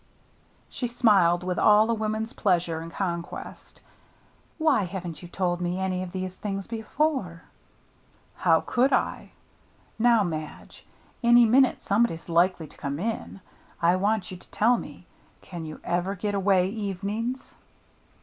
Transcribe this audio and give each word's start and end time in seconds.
She 0.67 0.87
smiled, 0.87 1.43
with 1.43 1.59
all 1.59 1.91
a 1.91 1.93
woman's 1.93 2.33
pleasure 2.33 2.81
in 2.81 2.89
conquest." 2.89 3.81
Why 4.57 4.81
haven't 4.85 5.21
you 5.21 5.27
told 5.27 5.61
me 5.61 5.77
any 5.77 6.01
of 6.01 6.11
these 6.11 6.35
things 6.37 6.65
before?"" 6.65 7.43
How 8.47 8.61
could 8.61 8.91
I? 8.93 9.33
Now, 9.99 10.23
Madge, 10.23 10.87
any 11.21 11.45
minute 11.45 11.83
somebody's 11.83 12.29
likely 12.29 12.65
to 12.65 12.77
come 12.77 12.97
in. 12.99 13.41
I 13.79 13.95
want 13.95 14.31
you 14.31 14.37
to 14.37 14.47
tell 14.49 14.75
me— 14.77 15.05
can 15.49 15.65
you 15.67 15.79
ever 15.83 16.15
get 16.15 16.33
away 16.33 16.67
evenings?" 16.67 17.53